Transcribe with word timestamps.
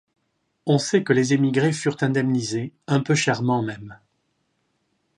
On 0.65 0.79
sait 0.79 1.03
que 1.03 1.13
les 1.13 1.35
émigrés 1.35 1.71
furent 1.73 1.97
indemnisés, 2.01 2.73
un 2.87 3.01
peu 3.01 3.13
chèrement 3.13 3.61
même! 3.61 3.99